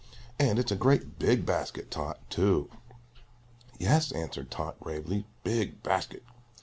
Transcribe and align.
And 0.39 0.57
it's 0.57 0.71
a 0.71 0.75
great 0.75 1.19
big 1.19 1.45
basket, 1.45 1.91
Tot, 1.91 2.27
too." 2.31 2.71
"Yes," 3.77 4.11
answered 4.11 4.49
Tot, 4.49 4.79
gravely, 4.79 5.27
"big 5.43 5.83
basket!" 5.83 6.23